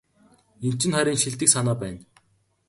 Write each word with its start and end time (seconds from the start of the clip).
Энэ 0.65 0.77
чинь 0.79 0.95
харин 0.95 1.17
шилдэг 1.21 1.49
санаа 1.53 1.75
байна. 1.81 2.01